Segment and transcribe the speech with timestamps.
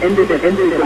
[0.00, 0.79] Gegen it, der ventrikulären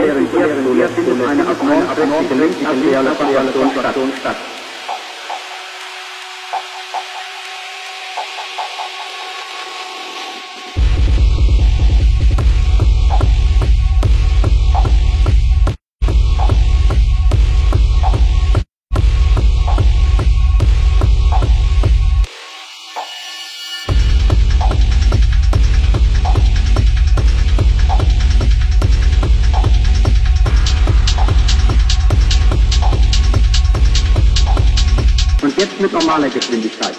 [35.84, 36.96] mit normaler Geschwindigkeit.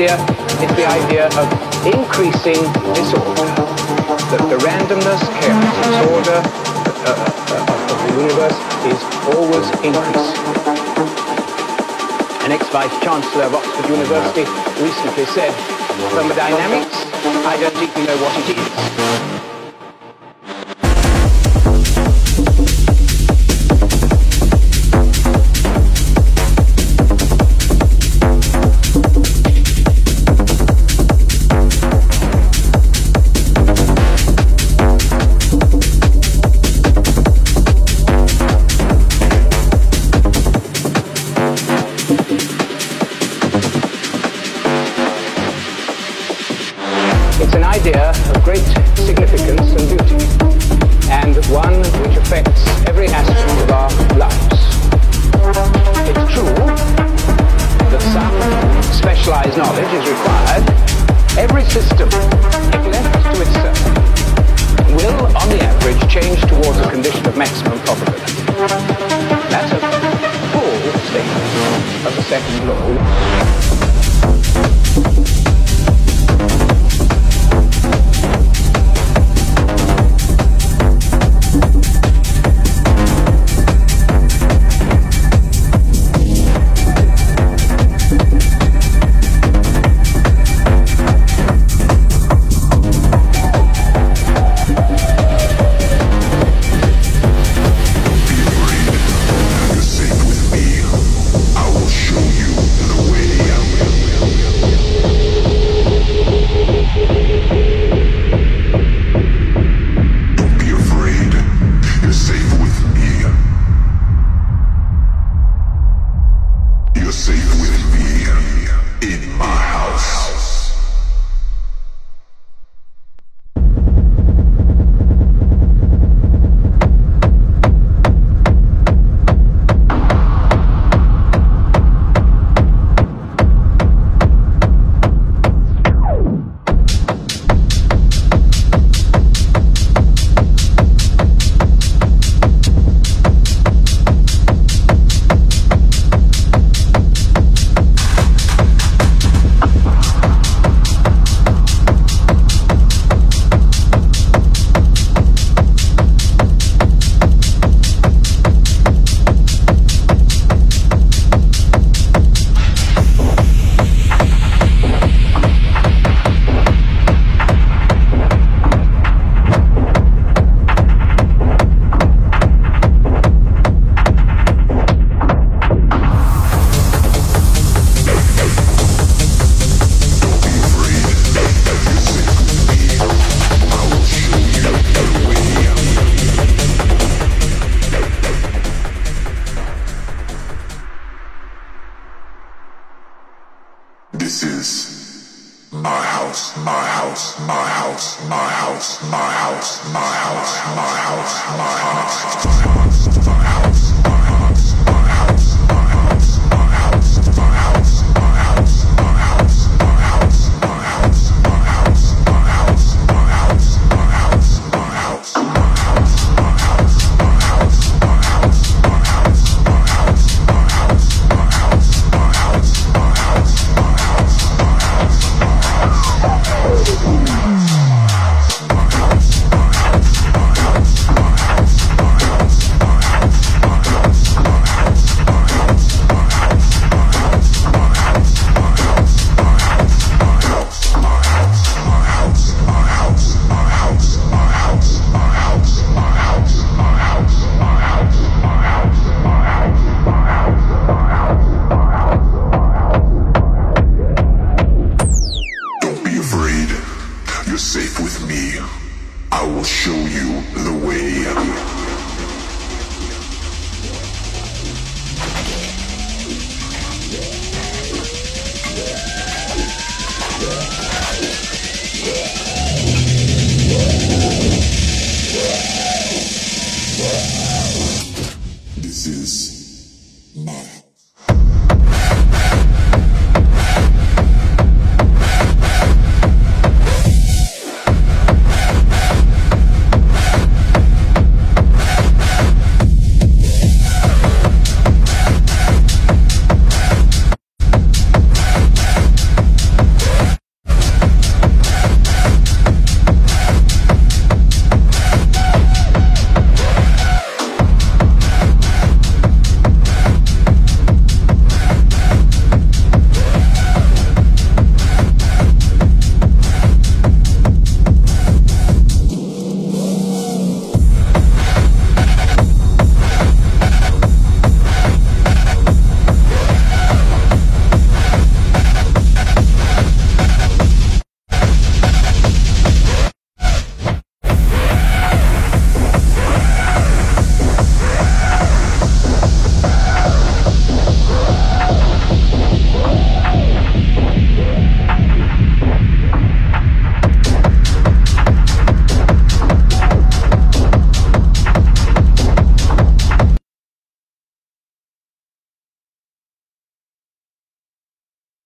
[0.00, 0.16] Idea.
[0.64, 1.46] It's the idea of
[1.84, 2.60] increasing
[2.96, 3.52] disorder.
[4.32, 6.40] That the randomness, chaos, disorder
[7.04, 8.56] uh, uh, of the universe
[8.88, 9.00] is
[9.36, 10.40] always increasing.
[12.44, 14.44] An ex-vice-chancellor of Oxford University
[14.80, 15.52] recently said,
[16.16, 17.04] thermodynamics,
[17.44, 18.89] I don't even know what it is.